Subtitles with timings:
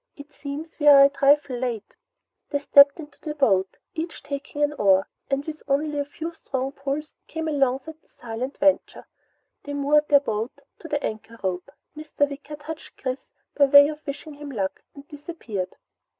[0.15, 1.93] It seems we are a trifle late!"
[2.49, 6.71] They stepped into the boat, each taking an oar, and with only a few strong
[6.71, 9.05] pulls came alongside the silent Venture.
[9.61, 11.69] They moored their boat to the anchor rope.
[11.95, 12.27] Mr.
[12.27, 15.75] Wicker touched Chris by way of wishing him luck, and disappeared.